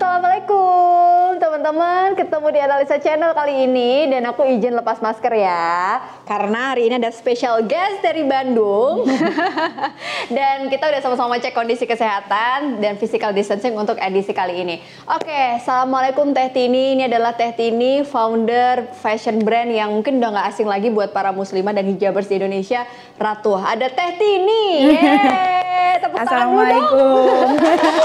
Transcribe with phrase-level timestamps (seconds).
[0.00, 6.00] Assalamualaikum teman-teman, ketemu di Analisa Channel kali ini dan aku izin lepas masker ya.
[6.24, 9.04] Karena hari ini ada special guest dari Bandung.
[10.40, 14.80] Dan kita udah sama-sama cek kondisi kesehatan dan physical distancing untuk edisi kali ini.
[15.04, 20.46] Oke, Assalamualaikum Teh Tini, ini adalah Teh Tini, founder fashion brand yang mungkin udah gak
[20.56, 22.88] asing lagi buat para muslimah dan hijabers di Indonesia,
[23.20, 23.52] Ratu.
[23.52, 27.12] Ada Teh Tini, yeay, tepuk tangan dulu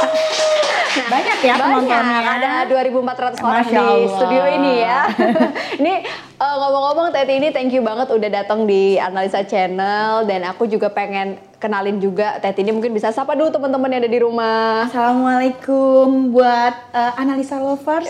[1.46, 1.90] Assalamualaikum.
[1.90, 2.20] Banyak ya penontonnya.
[2.26, 5.02] Banyak, ada 2.400 orang Masya di studio ini ya.
[5.82, 5.94] ini
[6.42, 10.90] eh, ngomong-ngomong Teti ini thank you banget udah datang di Analisa Channel dan aku juga
[10.90, 14.90] pengen kenalin juga Teti ini mungkin bisa sapa dulu teman-teman yang ada di rumah.
[14.90, 18.10] Assalamualaikum buat eh, analisa lovers.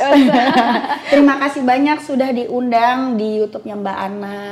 [1.12, 4.44] Terima kasih banyak sudah diundang di YouTube-nya Mbak Ana.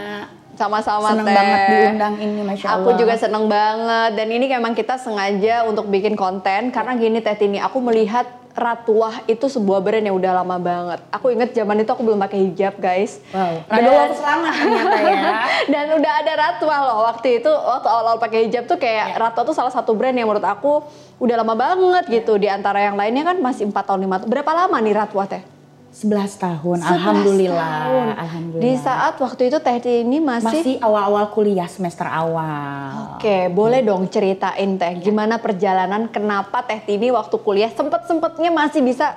[0.53, 1.33] Sama-sama Seneng Teh.
[1.33, 2.85] banget diundang ini, masya Allah.
[2.85, 7.33] Aku juga seneng banget dan ini memang kita sengaja untuk bikin konten karena gini Teh
[7.33, 10.99] Tini, aku melihat Ratuah itu sebuah brand yang udah lama banget.
[11.09, 13.17] Aku inget zaman itu aku belum pakai hijab guys.
[13.33, 13.65] Wow.
[13.65, 14.15] Dan- Rado waktu
[14.53, 15.31] ternyata ya.
[15.73, 19.57] dan udah ada Ratuah loh waktu itu waktu awal-awal pakai hijab tuh kayak Ratuah tuh
[19.57, 20.85] salah satu brand yang menurut aku
[21.17, 24.29] udah lama banget gitu di antara yang lainnya kan masih 4 tahun 5 tahun.
[24.29, 25.52] Berapa lama nih Ratuah teh?
[25.93, 27.77] 11 tahun, 11 alhamdulillah.
[27.85, 28.07] tahun.
[28.17, 28.65] Alhamdulillah.
[28.65, 33.21] Di saat waktu itu Teh ini masih, masih awal-awal kuliah semester awal.
[33.21, 39.13] Oke, boleh dong ceritain Teh gimana perjalanan kenapa Teh Tini waktu kuliah sempet-sempetnya masih bisa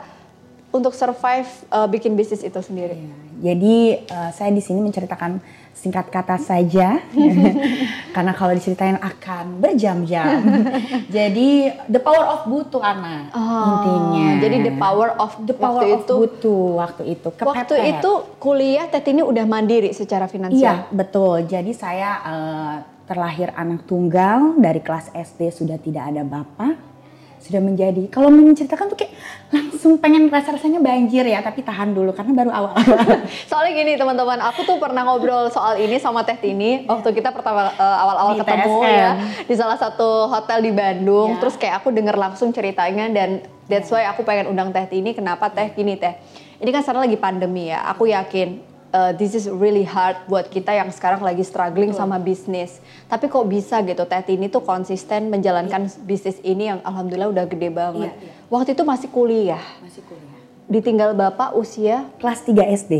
[0.68, 3.00] untuk survive uh, bikin bisnis itu sendiri.
[3.40, 5.40] Ya, Jadi eh, saya di sini menceritakan
[5.76, 7.04] singkat kata saja,
[8.16, 10.40] karena kalau diceritain akan berjam-jam.
[11.16, 14.26] jadi the power of butuh anak intinya.
[14.26, 17.28] Oh, Jadi the power of the power waktu of itu butuh waktu itu.
[17.36, 17.92] waktu kepepet.
[18.00, 20.58] itu kuliah Teh Tini udah mandiri secara finansial.
[20.58, 21.44] Iya betul.
[21.44, 22.74] Jadi saya eh,
[23.06, 26.95] terlahir anak tunggal dari kelas SD sudah tidak ada bapak.
[27.46, 29.14] Sudah menjadi, kalau menceritakan tuh kayak
[29.54, 33.22] langsung pengen rasa-rasanya banjir ya, tapi tahan dulu karena baru awal-awal.
[33.50, 37.70] Soalnya gini teman-teman, aku tuh pernah ngobrol soal ini sama Teh Tini waktu kita pertama
[37.70, 38.90] eh, awal-awal Di ketemu TSM.
[38.98, 39.10] ya
[39.46, 41.38] di salah satu hotel di Bandung.
[41.38, 41.46] Ya.
[41.46, 45.14] Terus kayak aku denger langsung ceritanya dan that's why aku pengen undang Teh Tini.
[45.14, 46.18] Kenapa Teh gini Teh?
[46.58, 47.86] Ini kan sekarang lagi pandemi ya.
[47.94, 48.58] Aku yakin
[48.88, 52.78] eh, this is really hard buat kita yang sekarang lagi struggling sama bisnis.
[53.04, 57.68] Tapi kok bisa gitu Teh Tini tuh konsisten menjalankan bisnis ini yang alhamdulillah udah gede
[57.68, 58.12] banget.
[58.12, 58.32] Iya, iya.
[58.46, 59.64] Waktu itu masih kuliah.
[59.78, 60.38] Masih kuliah.
[60.66, 62.94] Ditinggal bapak usia Kelas 3 SD.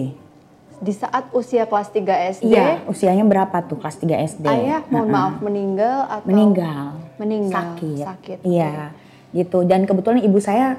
[0.77, 2.05] di saat usia kelas 3
[2.37, 4.45] SD, Iya, usianya berapa tuh kelas 3 SD?
[4.45, 5.17] ayah mohon Heeh.
[5.17, 6.85] maaf meninggal atau meninggal.
[7.17, 8.05] meninggal Sakit.
[8.05, 8.39] sakit.
[8.45, 8.93] Iya,
[9.33, 9.65] gitu.
[9.65, 10.77] Dan kebetulan ibu saya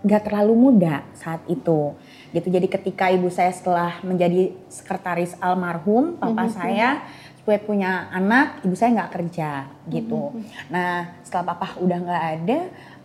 [0.00, 1.92] nggak terlalu muda saat itu.
[2.28, 2.52] Gitu.
[2.52, 7.02] Jadi ketika ibu saya setelah menjadi sekretaris almarhum papa saya
[7.40, 9.50] supaya punya anak, ibu saya nggak kerja
[9.88, 10.36] gitu.
[10.68, 12.58] Nah, setelah papa udah nggak ada,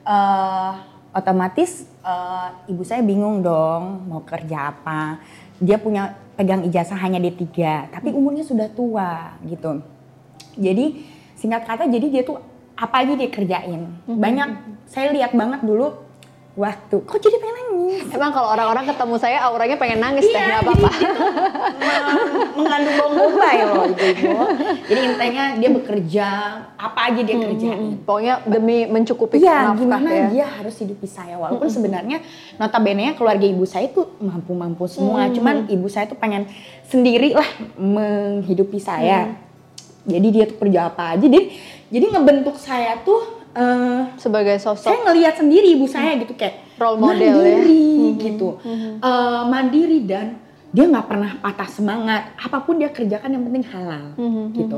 [0.03, 0.71] eh,
[1.15, 5.23] otomatis eh, ibu saya bingung dong mau kerja apa.
[5.63, 7.47] Dia punya pegang ijazah hanya D3,
[7.87, 9.79] tapi umurnya sudah tua gitu.
[10.59, 11.07] Jadi
[11.39, 12.43] singkat kata jadi dia tuh
[12.75, 13.87] apa aja dia kerjain.
[14.03, 14.49] Banyak
[14.91, 16.02] saya lihat banget dulu
[16.53, 18.05] waktu kok jadi pengen nangis.
[18.13, 20.89] Emang kalau orang-orang ketemu saya auranya pengen nangis teh Iya, nggak apa-apa.
[21.81, 22.03] Me-
[22.53, 24.29] mengandung bawang bombay loh itu ibu.
[24.85, 26.27] Jadi intinya dia bekerja
[26.77, 27.97] apa aja dia kerjain.
[28.05, 30.25] Pokoknya demi mencukupi Iya, nafkah gimana ya.
[30.29, 32.21] dia harus hidupi saya walaupun sebenarnya
[32.61, 36.45] notabene keluarga ibu saya itu mampu-mampu semua, cuman ibu saya tuh pengen
[36.85, 39.41] sendiri lah menghidupi saya.
[40.05, 41.49] Jadi dia tuh kerja apa aja, jadi
[41.87, 46.97] jadi ngebentuk saya tuh eh, Sebagai sosok saya ngelihat sendiri ibu saya gitu kayak Role
[46.97, 47.57] model ya.
[47.57, 47.85] mandiri
[48.17, 48.49] gitu.
[48.99, 50.37] Eh, mandiri dan
[50.69, 52.33] dia nggak pernah patah semangat.
[52.35, 54.77] Apa pun dia kerjakan yang penting halal Mhm, gitu.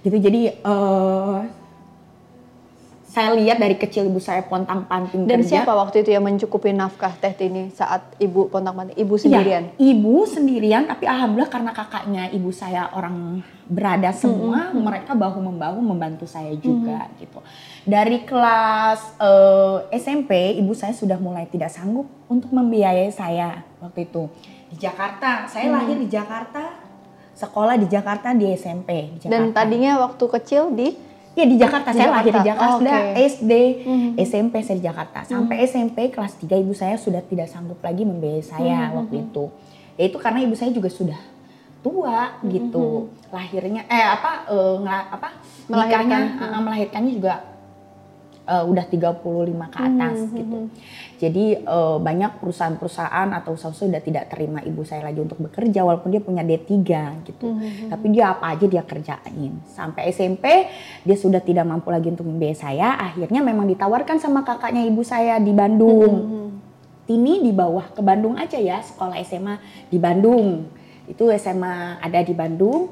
[0.00, 1.38] Gitu jadi eh,
[3.10, 5.66] saya lihat dari kecil ibu saya pontang panting dan kerja.
[5.66, 8.94] siapa waktu itu yang mencukupi nafkah teh Tini saat ibu pontang panting?
[8.94, 9.64] Ibu Iya, sendirian.
[9.82, 16.30] ibu sendirian tapi alhamdulillah karena kakaknya ibu saya orang berada semua mereka bahu membahu membantu
[16.30, 17.42] saya juga gitu.
[17.82, 24.30] Dari kelas eh, SMP ibu saya sudah mulai tidak sanggup untuk membiayai saya waktu itu.
[24.70, 26.78] Di Jakarta saya lahir di Jakarta
[27.34, 29.34] sekolah di Jakarta di SMP di Jakarta.
[29.34, 31.09] Dan tadinya waktu kecil di
[31.40, 32.68] Iya di Jakarta, Di saya lahir di Jakarta.
[32.68, 33.16] Oh, oke.
[33.16, 34.08] SD, Mhm.
[34.20, 35.18] SMP saya di Jakarta.
[35.24, 39.44] Sampai SMP kelas 3 ibu saya sudah tidak sanggup lagi membiayai saya Mhm, waktu itu.
[39.96, 41.16] Ya itu karena ibu saya juga sudah
[41.80, 43.08] tua gitu.
[43.32, 45.28] Lahirnya eh apa eh, apa
[45.64, 46.04] Melahirkan.
[46.04, 46.18] nikahnya
[46.52, 47.34] eh, melahirkannya juga
[48.46, 50.58] eh, udah 35 ke atas Mhm, gitu.
[50.64, 50.68] mhm.
[51.20, 56.08] Jadi eh, banyak perusahaan-perusahaan atau usaha sudah tidak terima ibu saya lagi untuk bekerja walaupun
[56.14, 56.70] dia punya D3
[57.28, 57.46] gitu.
[57.50, 57.92] Mhm.
[57.92, 59.52] Tapi dia apa aja dia kerjain.
[59.68, 60.70] Sampai SMP
[61.04, 62.96] dia sudah tidak mampu lagi untuk membiayai saya.
[62.96, 66.14] Akhirnya memang ditawarkan sama kakaknya ibu saya di Bandung.
[66.16, 66.40] Mhm.
[67.10, 69.58] Kartini di bawah ke Bandung aja ya sekolah SMA
[69.90, 70.70] di Bandung
[71.10, 72.86] itu SMA ada di Bandung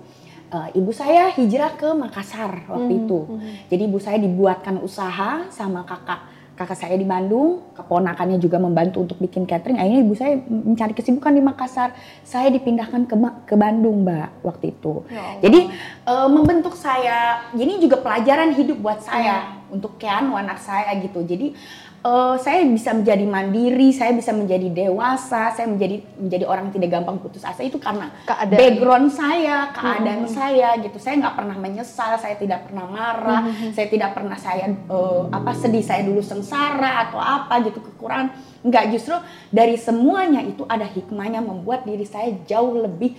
[0.50, 3.18] uh, ibu saya hijrah ke Makassar waktu Mhm, itu.
[3.24, 3.50] mhm.
[3.68, 6.20] jadi ibu saya dibuatkan usaha sama kakak
[6.54, 7.62] kakak saya di Bandung.
[7.72, 9.78] Keponakannya juga membantu untuk bikin catering.
[9.78, 11.94] Akhirnya ibu saya mencari kesibukan di Makassar.
[12.26, 15.06] Saya dipindahkan ke Ma- ke Bandung mbak waktu itu.
[15.06, 15.38] Ya Allah.
[15.38, 15.60] jadi
[16.02, 21.52] eh, membentuk saya ini juga pelajaran hidup buat saya untuk Keanu anak saya gitu jadi
[21.98, 26.90] eh, saya bisa menjadi mandiri saya bisa menjadi dewasa saya menjadi menjadi orang yang tidak
[26.92, 28.54] gampang putus asa itu karena Keadaan.
[28.56, 30.30] background saya keadaan Hmm.
[30.30, 33.72] saya gitu saya nggak pernah menyesal saya tidak pernah marah Hmm.
[33.72, 38.84] saya tidak pernah saya eh, apa sedih saya dulu sengsara atau apa gitu kekurangan nggak
[38.90, 39.14] justru
[39.48, 43.14] dari semuanya itu ada hikmahnya membuat diri saya jauh lebih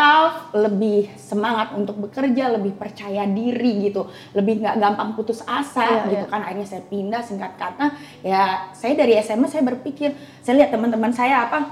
[0.00, 6.00] tough, lebih semangat untuk bekerja, lebih percaya diri gitu, lebih nggak gampang putus asa Iya,
[6.08, 6.32] gitu iya.
[6.32, 6.40] kan.
[6.40, 7.92] Akhirnya saya pindah singkat kata,
[8.24, 11.68] ya saya dari SMA saya berpikir, saya lihat teman-teman saya apa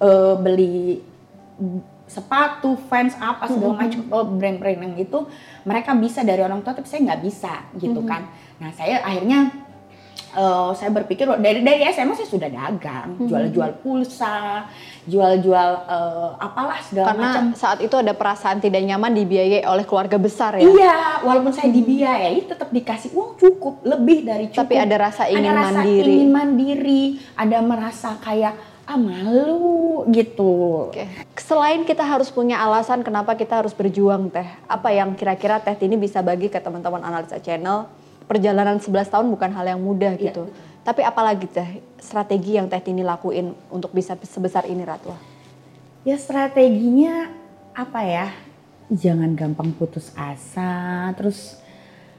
[0.00, 1.04] eh, beli
[2.06, 5.26] sepatu, fans apa segala macam oh, brand-brand yang itu
[5.66, 8.08] mereka bisa dari orang tua tapi saya nggak bisa gitu Mhm.
[8.08, 8.22] kan.
[8.62, 9.65] Nah saya akhirnya
[10.36, 13.26] eh, saya berpikir dari dari SMA saya sudah dagang, Mhm.
[13.26, 14.68] jual-jual pulsa,
[15.02, 17.44] jual-jual eh, apalah segala Karena macam.
[17.54, 20.62] saat itu ada perasaan tidak nyaman dibiayai oleh keluarga besar ya.
[20.62, 24.60] Iya, walaupun saya dibiayai tetap dikasih uang cukup, lebih dari cukup.
[24.62, 26.12] Tapi ada rasa ingin ada rasa mandiri.
[26.12, 27.02] ingin mandiri,
[27.34, 28.54] ada merasa kayak
[28.86, 30.86] ah malu gitu.
[30.86, 31.10] Oke.
[31.36, 35.96] Selain kita harus punya alasan kenapa kita harus berjuang teh, apa yang kira-kira teh ini
[35.96, 37.90] bisa bagi ke teman-teman analisa channel?
[38.26, 40.50] Perjalanan 11 tahun bukan hal yang mudah Iya, gitu.
[40.82, 45.14] Tapi apalagi teh strategi yang teh ini lakuin untuk bisa sebesar ini Ratwa?
[46.06, 47.30] Ya strateginya
[47.74, 48.30] apa ya?
[48.86, 51.58] Jangan gampang putus asa, terus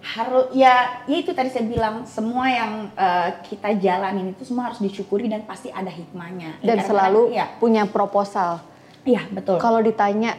[0.03, 4.79] harus ya, ya itu tadi saya bilang semua yang eh, kita jalanin itu semua harus
[4.79, 6.59] disyukuri dan pasti ada hikmahnya.
[6.59, 8.59] Dan Kadang-kadang, selalu ya, punya proposal.
[9.07, 9.59] iya betul.
[9.59, 10.35] Kalau ditanya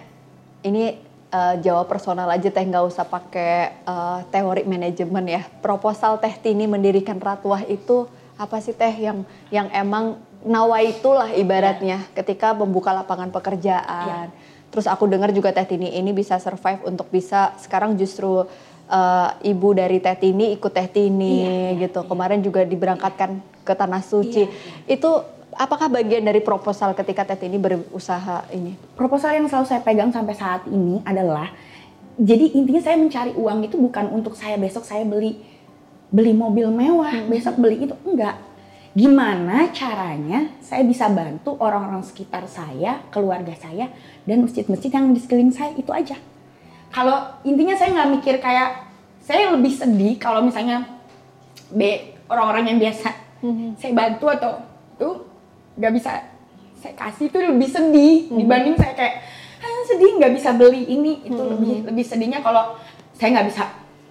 [0.61, 5.43] ini eh, jawab personal aja teh nggak usah pakai eh, teori manajemen ya.
[5.63, 8.09] Proposal teh Tini mendirikan Ratwah itu
[8.39, 14.31] apa sih teh yang yang emang nawaitulah ibaratnya ketika membuka lapangan pekerjaan.
[14.69, 18.45] Terus aku dengar juga Teh Tini ini bisa survive untuk bisa sekarang justru
[18.87, 22.05] eh, ibu dari Teh Tini ikut Teh Tini Iya, gitu.
[22.05, 24.45] Kemarin juga diberangkatkan ke tanah suci.
[24.45, 24.53] Iya,
[24.87, 25.25] Itu
[25.59, 28.79] apakah bagian dari proposal ketika Teh Tini berusaha ini?
[28.95, 31.51] proposal yang selalu saya pegang sampai saat ini adalah
[32.19, 35.39] jadi intinya saya mencari uang itu bukan untuk saya besok saya beli
[36.09, 38.35] beli mobil mewah, besok beli itu enggak.
[38.97, 43.93] Gimana caranya saya bisa bantu orang-orang sekitar saya, keluarga saya
[44.25, 46.17] dan masjid-masjid yang di sekeliling saya itu aja.
[46.91, 48.89] Kalau intinya saya nggak mikir kayak
[49.21, 50.89] saya lebih sedih kalau misalnya
[51.69, 53.13] B orang-orang yang biasa
[53.79, 54.53] saya bantu atau
[54.97, 55.28] tuh
[55.79, 56.11] nggak bisa
[56.79, 59.15] saya kasih itu lebih sedih dibanding saya kayak
[59.63, 61.23] ah, sedih nggak bisa beli ini.
[61.27, 62.75] Itu lebih lebih sedihnya kalau
[63.15, 63.65] saya nggak bisa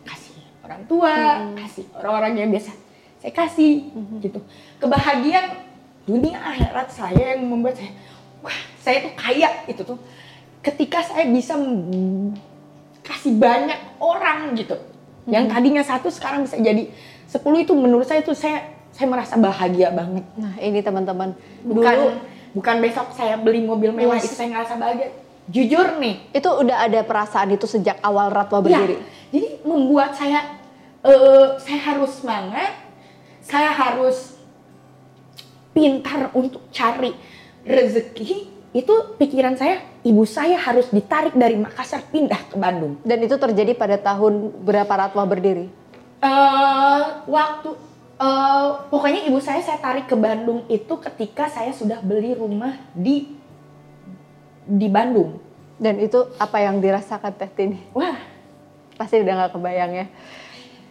[0.03, 1.15] kasih orang tua
[1.55, 2.71] kasih orang-orang yang biasa
[3.19, 3.91] saya kasih
[4.23, 4.39] gitu.
[4.79, 5.63] Kebahagiaan
[6.07, 7.91] dunia akhirat saya yang membuat saya
[8.43, 9.49] wah saya tuh kaya.
[9.67, 9.99] Itu tuh
[10.63, 11.55] ketika saya bisa
[13.03, 14.75] kasih banyak orang gitu.
[15.27, 16.87] Yang tadinya satu sekarang bisa jadi
[17.27, 22.09] sepuluh itu menurut saya itu saya saya merasa bahagia banget Nah ini teman-teman bukan dulu
[22.53, 24.25] bukan besok saya beli mobil mewah Yes.
[24.25, 25.07] itu saya ngerasa bahagia
[25.47, 28.95] jujur nih itu udah ada perasaan itu sejak awal Ratwa Iya, berdiri.
[29.29, 30.57] jadi membuat saya
[30.99, 32.73] eh, saya harus semangat
[33.39, 34.35] saya harus
[35.71, 37.13] pintar untuk cari
[37.61, 43.35] rezeki itu pikiran saya ibu saya harus ditarik dari Makassar pindah ke Bandung Dan itu
[43.35, 45.69] terjadi pada tahun berapa Ratwa berdiri?
[46.17, 47.69] eh waktu
[48.17, 53.29] eh pokoknya ibu saya saya tarik ke Bandung itu ketika saya sudah beli rumah di
[54.65, 55.37] di Bandung.
[55.77, 57.77] Dan itu apa yang dirasakan Teh Tini?
[57.93, 58.17] wah.
[58.97, 60.07] Pasti udah nggak kebayang ya.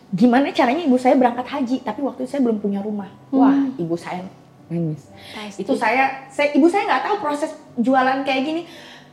[0.06, 3.10] gimana caranya ibu saya berangkat haji tapi waktu itu saya belum punya rumah.
[3.34, 4.22] Wah ibu saya
[4.70, 5.10] nangis.
[5.34, 5.66] Pasti.
[5.66, 8.62] itu saya saya ibu saya nggak tahu proses jualan kayak gini.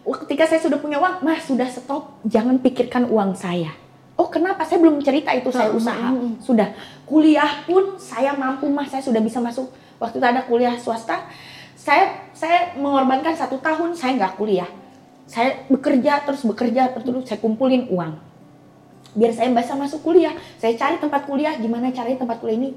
[0.06, 2.22] Ketika saya sudah punya uang mah sudah stop.
[2.30, 3.74] Jangan pikirkan uang saya
[4.14, 4.62] oh kenapa?
[4.64, 6.08] Saya belum cerita itu saya Hmm, usaha.
[6.10, 6.34] hmm, hmm.
[6.42, 6.70] sudah.
[7.04, 9.70] Kuliah pun saya mampu mah saya sudah bisa masuk.
[9.98, 11.26] Waktu itu ada kuliah swasta.
[11.76, 14.70] Saya saya mengorbankan satu tahun saya nggak kuliah.
[15.28, 18.14] Saya bekerja terus bekerja terus saya kumpulin uang.
[19.14, 20.34] Biar saya bisa masuk kuliah.
[20.58, 22.70] Saya cari tempat kuliah, gimana caranya tempat kuliah ini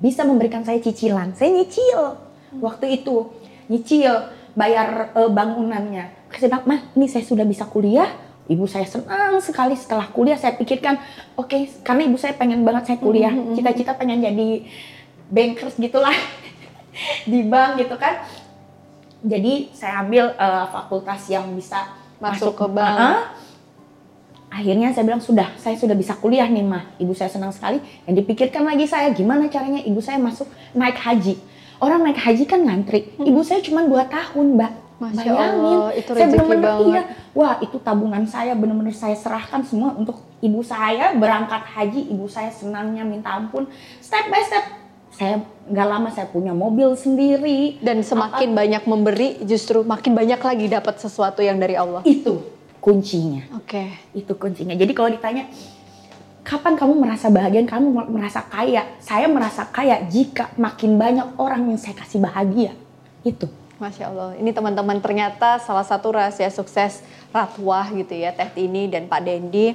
[0.00, 1.32] bisa memberikan saya cicilan.
[1.38, 2.18] Saya nyicil.
[2.58, 3.30] Waktu itu,
[3.70, 4.10] nyicil
[4.54, 6.04] bayar eh, bangunannya.
[6.34, 8.10] Saya bilang, mah ini saya sudah bisa kuliah.
[8.44, 10.36] Ibu saya senang sekali setelah kuliah.
[10.36, 11.00] Saya pikirkan,
[11.36, 13.32] oke, karena ibu saya pengen banget saya kuliah.
[13.56, 14.68] Cita-cita pengen jadi
[15.32, 16.12] bankers gitulah.
[17.30, 18.22] di bank gitu kan.
[19.24, 21.88] Jadi saya ambil uh, fakultas yang bisa
[22.20, 22.96] masuk, masuk ke bank.
[23.00, 23.20] Uh,
[24.52, 26.84] akhirnya saya bilang sudah, saya sudah bisa kuliah nih mah.
[27.00, 27.80] Ibu saya senang sekali.
[28.04, 30.46] Yang dipikirkan lagi saya gimana caranya ibu saya masuk
[30.76, 31.40] naik haji.
[31.80, 33.16] Orang naik haji kan ngantri.
[33.16, 33.26] Hmm.
[33.26, 34.72] Ibu saya cuma dua tahun, Mbak.
[34.94, 37.02] Masya Bayangin, Allah, itu saya benar-benar iya.
[37.34, 42.14] Wah, itu tabungan saya benar-benar saya serahkan semua untuk ibu saya berangkat haji.
[42.14, 43.66] Ibu saya senangnya minta ampun.
[43.98, 44.84] Step by step
[45.14, 50.42] saya nggak lama saya punya mobil sendiri dan semakin apa, banyak memberi justru makin banyak
[50.42, 52.42] lagi dapat sesuatu yang dari Allah itu
[52.82, 53.88] kuncinya oke okay.
[54.10, 55.46] itu kuncinya jadi kalau ditanya
[56.42, 61.78] kapan kamu merasa bahagia kamu merasa kaya saya merasa kaya jika makin banyak orang yang
[61.78, 62.74] saya kasih bahagia
[63.22, 63.46] itu
[63.82, 67.02] Masya Allah, ini teman-teman ternyata salah satu rahasia sukses
[67.34, 69.74] Ratwah gitu ya, Teh Tini dan Pak Dendi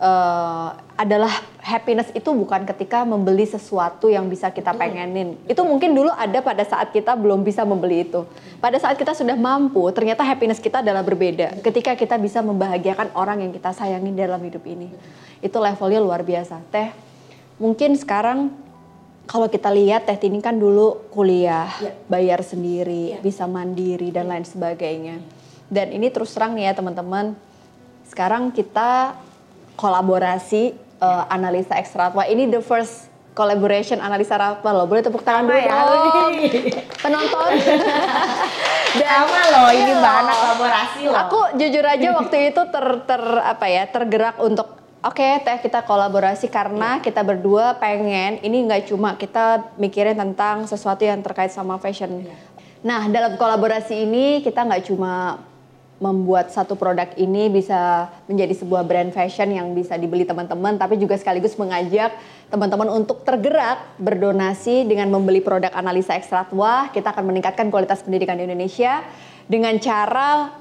[0.00, 1.32] uh, adalah
[1.64, 5.40] happiness itu bukan ketika membeli sesuatu yang bisa kita pengenin.
[5.48, 8.28] Itu mungkin dulu ada pada saat kita belum bisa membeli itu.
[8.60, 11.64] Pada saat kita sudah mampu, ternyata happiness kita adalah berbeda.
[11.64, 14.92] Ketika kita bisa membahagiakan orang yang kita sayangi dalam hidup ini.
[15.40, 16.60] Itu levelnya luar biasa.
[16.68, 16.92] Teh,
[17.56, 18.52] mungkin sekarang
[19.30, 21.94] kalau kita lihat Teh Tini kan dulu kuliah, ya.
[22.10, 23.18] bayar sendiri, ya.
[23.22, 25.22] bisa mandiri dan lain sebagainya.
[25.70, 27.38] Dan ini terus terang nih ya teman-teman,
[28.10, 29.14] sekarang kita
[29.78, 33.06] kolaborasi uh, analisa ekstra Wah ini the first
[33.38, 34.90] collaboration analisa Ratwa loh.
[34.90, 35.78] Boleh tepuk tangan dulu ya,
[36.98, 37.50] penonton.
[38.90, 41.14] Dan, Sama loh ini bahan kolaborasi loh.
[41.14, 45.80] Aku jujur aja waktu itu ter, ter apa ya tergerak untuk Oke, okay, teh kita
[45.80, 51.80] kolaborasi karena kita berdua pengen ini nggak cuma kita mikirin tentang sesuatu yang terkait sama
[51.80, 52.28] fashion.
[52.84, 55.40] Nah, dalam kolaborasi ini kita nggak cuma
[56.04, 61.16] membuat satu produk ini bisa menjadi sebuah brand fashion yang bisa dibeli teman-teman tapi juga
[61.16, 62.12] sekaligus mengajak
[62.52, 66.92] teman-teman untuk tergerak berdonasi dengan membeli produk analisa ekstra tua.
[66.92, 69.00] Kita akan meningkatkan kualitas pendidikan di Indonesia
[69.48, 70.60] dengan cara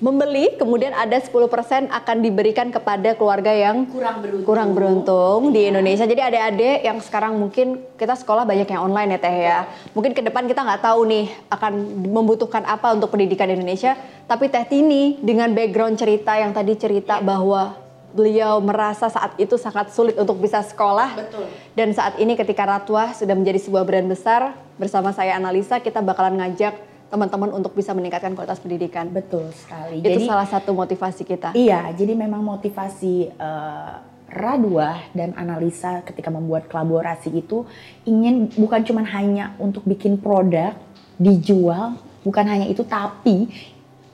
[0.00, 6.08] membeli kemudian ada 10% akan diberikan kepada keluarga yang kurang beruntung, kurang beruntung di Indonesia.
[6.08, 9.58] Jadi adik-adik yang sekarang mungkin kita sekolah banyak yang online ya Teh ya.
[9.92, 11.72] Mungkin ke depan kita nggak tahu nih akan
[12.08, 13.92] membutuhkan apa untuk pendidikan di Indonesia,
[14.24, 17.76] tapi Teh Tini dengan background cerita yang tadi cerita bahwa
[18.10, 21.14] beliau merasa saat itu sangat sulit untuk bisa sekolah.
[21.14, 21.44] Betul.
[21.76, 26.40] Dan saat ini ketika Ratwa sudah menjadi sebuah brand besar, bersama saya Analisa kita bakalan
[26.40, 29.10] ngajak teman-teman untuk bisa meningkatkan kualitas pendidikan.
[29.10, 29.98] Betul sekali.
[29.98, 31.50] Itu jadi, salah satu motivasi kita.
[31.58, 37.66] Iya, jadi memang motivasi uh, Radua dan analisa ketika membuat kolaborasi itu
[38.06, 40.78] ingin bukan cuma hanya untuk bikin produk
[41.18, 43.50] dijual, bukan hanya itu tapi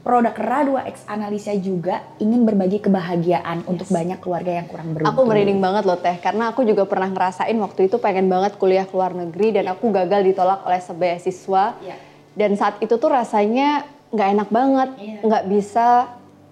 [0.00, 3.68] produk Radua X Analisa juga ingin berbagi kebahagiaan yes.
[3.68, 5.12] untuk banyak keluarga yang kurang beruntung.
[5.12, 8.88] Aku merinding banget loh Teh, karena aku juga pernah ngerasain waktu itu pengen banget kuliah
[8.88, 11.76] ke luar negeri dan aku gagal ditolak oleh sebuah siswa.
[11.84, 12.05] Yeah
[12.36, 15.18] dan saat itu tuh rasanya nggak enak banget iya.
[15.24, 15.52] nggak yeah.
[15.56, 15.88] bisa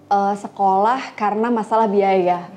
[0.09, 2.49] uh, sekolah karena masalah biaya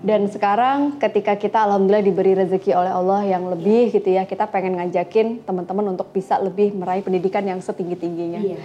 [0.00, 4.80] dan sekarang ketika kita alhamdulillah diberi rezeki oleh Allah yang lebih gitu ya kita pengen
[4.80, 8.62] ngajakin teman-teman untuk bisa lebih meraih pendidikan yang setinggi tingginya yeah.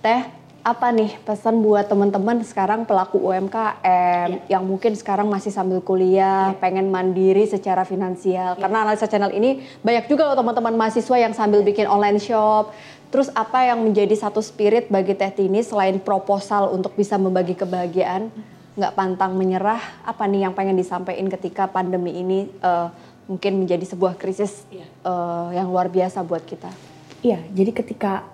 [0.00, 0.20] teh
[0.62, 4.26] apa nih pesan buat teman-teman sekarang pelaku UMKM yeah.
[4.46, 6.58] yang mungkin sekarang masih sambil kuliah, yeah.
[6.62, 8.54] pengen mandiri secara finansial.
[8.54, 8.62] Yeah.
[8.62, 12.70] Karena analisa channel ini banyak juga loh teman-teman mahasiswa yang sambil bikin online shop,
[13.12, 18.32] Terus apa yang menjadi satu spirit bagi Teh Tini selain proposal untuk bisa membagi kebahagiaan,
[18.72, 22.88] nggak pantang menyerah, apa nih yang pengen disampaikan ketika pandemi ini uh,
[23.28, 24.64] mungkin menjadi sebuah krisis
[25.04, 26.72] uh, yang luar biasa buat kita?
[27.20, 28.24] Iya, jadi ketika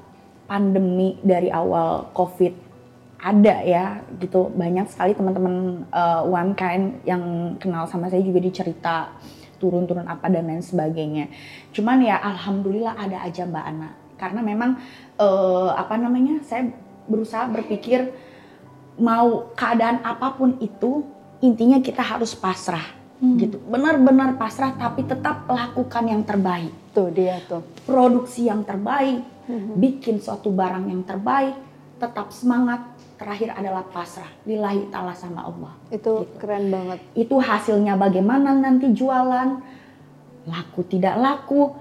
[0.48, 2.68] pandemi dari awal COVID
[3.18, 4.48] ada ya gitu.
[4.50, 9.12] Banyak sekali teman-teman uh, UMKM yang kenal sama saya juga dicerita
[9.58, 11.28] turun-turun apa dan lain sebagainya.
[11.74, 13.90] Cuman ya alhamdulillah ada aja Mbak Ana.
[14.18, 14.78] Karena memang
[15.18, 16.70] uh, apa namanya saya
[17.10, 18.10] berusaha berpikir
[18.98, 21.06] mau keadaan apa pun itu
[21.38, 22.82] intinya kita harus pasrah
[23.18, 23.36] hmm.
[23.38, 23.56] gitu.
[23.66, 26.70] Benar-benar pasrah tapi tetap lakukan yang terbaik.
[26.94, 27.66] Tuh dia tuh.
[27.82, 29.80] Produksi yang terbaik hmm.
[29.80, 31.56] bikin suatu barang yang terbaik
[31.98, 32.84] tetap semangat
[33.18, 36.12] terakhir adalah pasrah lillahi ta'ala sama Allah itu gitu.
[36.38, 39.58] keren banget itu hasilnya bagaimana nanti jualan
[40.46, 41.74] laku tidak laku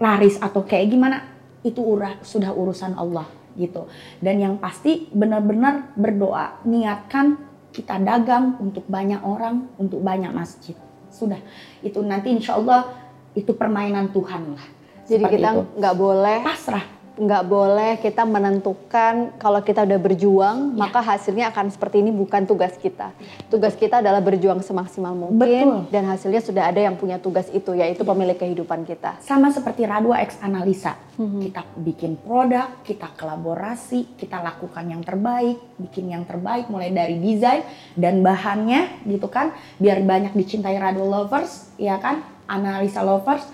[0.00, 3.84] laris atau kayak gimana itu urah, sudah urusan Allah gitu.
[4.22, 7.36] Dan yang pasti benar-benar berdoa, niatkan
[7.70, 10.74] kita dagang untuk banyak orang, untuk banyak masjid.
[11.12, 11.38] Sudah,
[11.84, 12.88] itu nanti insya Allah
[13.36, 14.66] itu permainan Tuhan lah.
[15.10, 16.86] Jadi kita nggak boleh pasrah,
[17.18, 20.86] nggak boleh kita menentukan kalau kita udah berjuang Ya.
[20.86, 23.10] maka hasilnya akan seperti ini bukan tugas kita.
[23.50, 25.90] Tugas kita adalah berjuang semaksimal mungkin Betul.
[25.90, 29.18] dan hasilnya sudah ada yang punya tugas itu yaitu pemilik kehidupan kita.
[29.18, 30.94] Sama seperti Radua X Analisa.
[31.18, 31.40] Mhm.
[31.42, 37.66] Kita bikin produk, kita kolaborasi, kita lakukan yang terbaik, bikin yang terbaik mulai dari desain
[37.98, 39.50] dan bahannya gitu kan,
[39.82, 43.44] biar banyak dicintai Radua lovers, ya kan, analisa lovers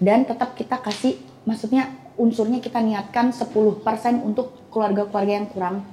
[0.00, 3.46] dan tetap kita kasih maksudnya unsurnya kita niatkan 10%
[4.24, 5.84] untuk keluarga-keluarga yang kurang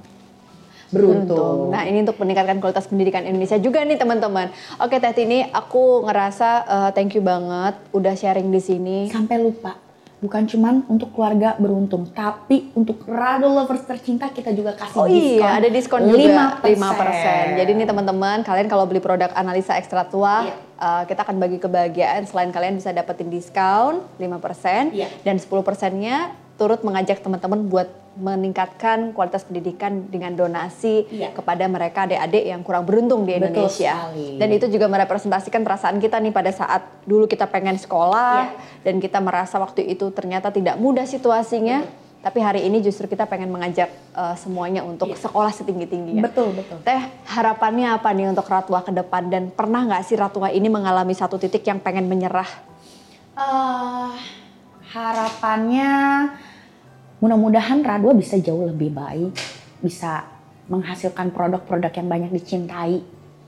[0.88, 1.68] beruntung.
[1.68, 4.48] Nah ini untuk meningkatkan kualitas pendidikan Indonesia juga nih teman-teman.
[4.80, 8.98] Oke Teh Tini, aku ngerasa eh, thank you banget udah sharing di sini.
[9.12, 9.76] sampai lupa
[10.18, 15.38] bukan cuman untuk keluarga beruntung tapi untuk Rado lovers tercinta kita juga kasih Oh diskon
[15.38, 16.74] iya, ada diskon juga 5%.
[16.74, 17.58] 5%.
[17.62, 20.54] Jadi nih teman-teman, kalian kalau beli produk analisa ekstra tua, Iya.
[20.78, 25.08] Eh, kita akan bagi kebahagiaan selain kalian bisa dapetin diskon 5% Iya.
[25.22, 26.16] dan 10%-nya
[26.54, 27.86] turut mengajak teman-teman buat
[28.18, 31.30] meningkatkan kualitas pendidikan dengan donasi Iya.
[31.30, 33.94] kepada mereka adik-adik yang kurang beruntung di Betul Indonesia.
[33.94, 34.28] sekali.
[34.36, 38.58] Dan itu juga merepresentasikan perasaan kita nih pada saat dulu kita pengen sekolah Iya.
[38.82, 41.86] dan kita merasa waktu itu ternyata tidak mudah situasinya.
[42.28, 45.16] Tapi hari ini justru kita pengen mengajak eh, semuanya untuk Iya.
[45.16, 46.28] sekolah setinggi-tingginya.
[46.28, 50.52] betul betul Teh, harapannya apa nih untuk Ratwa ke depan dan pernah nggak sih Ratwa
[50.52, 52.44] ini mengalami satu titik yang pengen menyerah?
[53.32, 54.12] Eh,
[54.92, 55.88] harapannya
[57.24, 59.32] mudah-mudahan Radua bisa jauh lebih baik
[59.80, 60.28] bisa
[60.68, 63.00] menghasilkan produk-produk yang banyak dicintai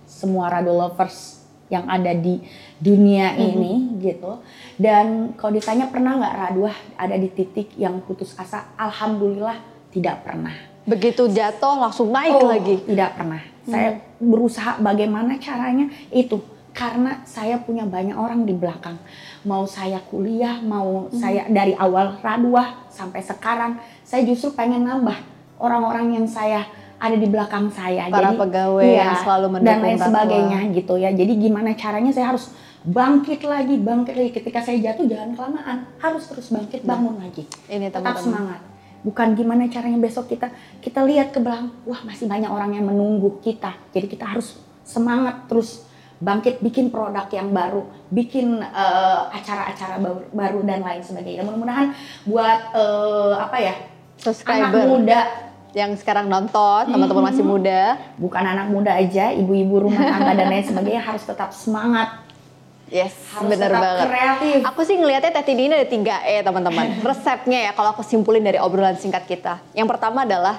[0.09, 2.41] semua Rado lovers yang ada di
[2.81, 4.41] dunia ini gitu
[4.81, 9.61] dan kalau ditanya pernah nggak Radua ada di titik yang putus asa Alhamdulillah
[9.93, 12.81] tidak pernah Begitu jatuh langsung naik Oh, lagi.
[12.83, 13.41] Tidak pernah.
[13.69, 16.41] Saya berusaha bagaimana caranya itu
[16.73, 18.97] karena saya punya banyak orang di belakang.
[19.45, 25.15] Mau saya kuliah, mau saya dari awal raduah sampai sekarang, saya justru pengen nambah
[25.61, 26.65] orang-orang yang saya
[27.01, 28.09] ada di belakang saya.
[28.09, 30.07] Para pegawai yang selalu dan mendukung lain Radua.
[30.09, 31.11] sebagainya gitu ya.
[31.13, 32.51] Jadi gimana caranya saya harus
[32.85, 34.31] bangkit lagi, bangkit lagi.
[34.33, 38.25] Ketika saya jatuh jangan kelamaan, harus terus bangkit, bangun lagi Ini tetap teman-teman.
[38.25, 38.61] semangat.
[39.01, 40.53] Bukan gimana caranya besok kita
[40.85, 43.73] kita lihat ke belakang, wah masih banyak orang yang menunggu kita.
[43.93, 45.89] Jadi kita harus semangat terus
[46.21, 51.49] bangkit bikin produk yang baru, bikin eh, acara-acara baru, baru dan lain sebagainya.
[51.49, 51.97] Mudah-mudahan
[52.29, 55.21] buat eh, apa ya anak Subscriber muda,
[55.73, 57.97] yang sekarang nonton, teman-teman masih muda.
[58.21, 62.21] bukan anak muda aja, ibu-ibu rumah tangga dan lain sebagainya harus tetap semangat,
[62.91, 64.07] Yes, harus bener tetap banget.
[64.11, 64.59] kreatif.
[64.67, 66.87] Aku sih ngelihatnya Teh Tini ini ada 3 E teman-teman.
[67.07, 69.63] Resepnya ya kalau aku simpulin dari obrolan singkat kita.
[69.79, 70.59] Yang pertama adalah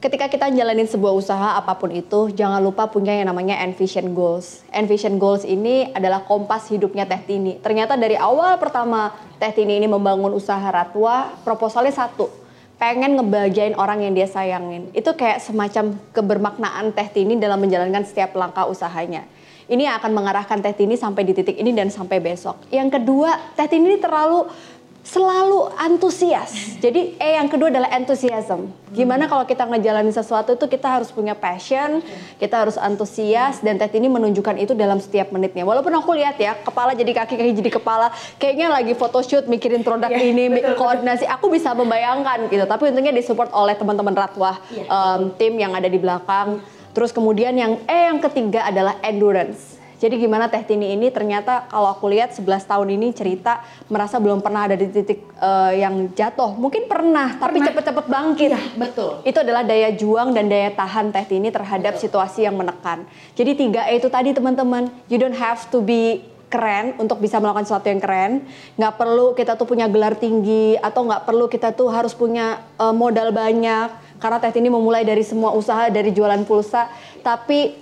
[0.00, 4.64] ketika kita jalanin sebuah usaha apa pun itu, jangan lupa punya yang namanya envision goals.
[4.72, 7.60] Envision goals ini adalah kompas hidupnya Teh Tini.
[7.60, 12.32] Ternyata dari awal pertama Teh Tini ini membangun usaha Ratwa, proposalnya satu.
[12.80, 14.92] Pengen ngebahagiain orang yang dia sayangin.
[14.96, 19.28] Itu kayak semacam kebermaknaan Teh Tini dalam menjalankan setiap langkah usahanya.
[19.66, 22.54] Ini yang akan mengarahkan Teh Tini sampai di titik ini dan sampai besok.
[22.70, 24.46] Yang kedua, Teh Tini ini terlalu
[25.06, 26.78] selalu antusias.
[26.82, 28.66] Jadi eh yang kedua adalah enthusiasm.
[28.90, 32.02] Gimana kalau kita ngejalanin sesuatu itu kita harus punya passion,
[32.42, 35.62] kita harus antusias dan Teh Tini menunjukkan itu dalam setiap menitnya.
[35.62, 40.10] Walaupun aku lihat ya, kepala jadi kaki, kaki jadi kepala, kayaknya lagi photoshoot mikirin produk
[40.10, 40.78] Iya, ini, betul, betul.
[40.78, 41.26] koordinasi.
[41.26, 42.66] Aku bisa membayangkan gitu.
[42.66, 46.62] Tapi untungnya disupport oleh teman-teman Ratwah, Iya, em, tim yang ada di belakang.
[46.96, 49.76] Terus kemudian yang eh yang ketiga adalah endurance.
[49.96, 54.44] Jadi gimana Teh Tini ini ternyata kalau aku lihat 11 tahun ini cerita merasa belum
[54.44, 56.56] pernah ada di titik eh, yang jatuh.
[56.56, 57.68] Mungkin pernah, tapi Pernah.
[57.72, 58.50] cepet-cepet bangkit.
[58.52, 59.12] Iya, betul.
[59.24, 63.04] Itu adalah daya juang dan daya tahan Teh Tini terhadap situasi yang menekan.
[63.36, 67.64] Jadi tiga E itu tadi teman-teman, you don't have to be keren untuk bisa melakukan
[67.64, 68.44] sesuatu yang keren.
[68.76, 72.92] Nggak perlu kita tuh punya gelar tinggi atau nggak perlu kita tuh harus punya eh,
[72.92, 74.05] modal banyak.
[74.16, 76.88] Karena Teh Tini memulai dari semua usaha dari jualan pulsa,
[77.20, 77.76] tapi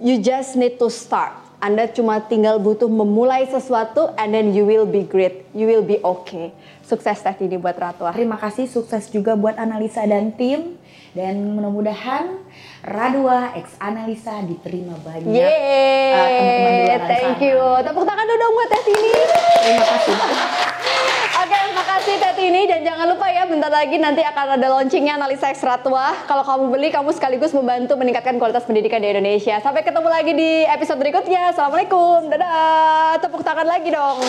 [0.00, 1.36] you just need to start.
[1.60, 5.44] Anda cuma tinggal butuh memulai sesuatu and then you will be great.
[5.52, 6.56] You will be okay.
[6.80, 8.08] Sukses Teh Tini buat Ratwa.
[8.16, 10.80] Terima kasih, sukses juga buat analisa dan tim.
[11.10, 12.38] Dan mudah-mudahan
[12.86, 15.26] Radua X Analisa diterima banyak.
[15.26, 17.44] Ah, teman-teman di Yeay, luar thank sana.
[17.44, 17.60] you.
[17.82, 19.12] Tepuk tangan dong buat Teh Tini.
[19.58, 20.79] Terima kasih.
[22.10, 25.46] Oke, makasih Teh Tini dan jangan lupa ya bentar lagi nanti akan ada launchingnya analisa
[25.46, 26.10] ekstra tua.
[26.26, 29.62] Kalau kamu beli, kamu sekaligus membantu meningkatkan kualitas pendidikan di Indonesia.
[29.62, 31.54] Sampai ketemu lagi di episode berikutnya.
[31.54, 33.14] Assalamualaikum, dadah.
[33.22, 34.26] Tepuk tangan lagi dong.